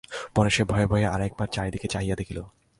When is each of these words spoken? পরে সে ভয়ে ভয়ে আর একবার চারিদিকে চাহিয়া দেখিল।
পরে 0.35 0.49
সে 0.49 0.63
ভয়ে 0.63 0.87
ভয়ে 0.87 1.05
আর 1.05 1.21
একবার 1.21 1.47
চারিদিকে 1.47 1.87
চাহিয়া 1.87 2.15
দেখিল। 2.15 2.39